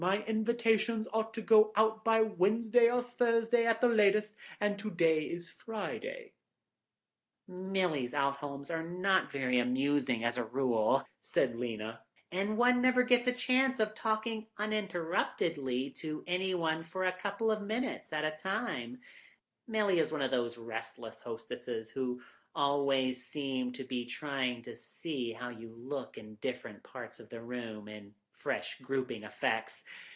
My 0.01 0.21
invitations 0.23 1.07
ought 1.13 1.31
to 1.35 1.41
go 1.41 1.71
out 1.75 2.03
by 2.03 2.21
Wednesday 2.21 2.89
or 2.89 3.03
Thursday 3.03 3.67
at 3.67 3.81
the 3.81 3.87
latest, 3.87 4.35
and 4.59 4.79
to 4.79 4.89
day 4.89 5.25
is 5.25 5.47
Friday. 5.47 6.33
"Milly's 7.47 8.11
at 8.15 8.31
homes 8.31 8.71
are 8.71 8.81
not 8.81 9.31
very 9.31 9.59
amusing, 9.59 10.23
as 10.23 10.37
a 10.39 10.43
rule," 10.43 11.05
said 11.21 11.55
Lena, 11.55 12.01
"and 12.31 12.57
one 12.57 12.81
never 12.81 13.03
gets 13.03 13.27
a 13.27 13.31
chance 13.31 13.79
of 13.79 13.93
talking 13.93 14.47
uninterruptedly 14.57 15.91
to 15.91 16.23
any 16.25 16.55
one 16.55 16.81
for 16.81 17.05
a 17.05 17.11
couple 17.19 17.51
of 17.51 17.61
minutes 17.61 18.11
at 18.11 18.25
a 18.25 18.35
time; 18.35 18.99
Milly 19.67 19.99
is 19.99 20.11
one 20.11 20.23
of 20.23 20.31
those 20.31 20.57
restless 20.57 21.19
hostesses 21.21 21.91
who 21.91 22.23
always 22.55 23.23
seem 23.23 23.71
to 23.73 23.83
be 23.83 24.03
trying 24.05 24.63
to 24.63 24.75
see 24.75 25.31
how 25.33 25.49
you 25.49 25.69
look 25.69 26.17
in 26.17 26.35
different 26.41 26.81
parts 26.81 27.19
of 27.19 27.29
the 27.29 27.39
room, 27.39 27.87
in 27.87 28.15
fresh 28.33 28.79
grouping 28.79 29.21
effects. 29.21 29.85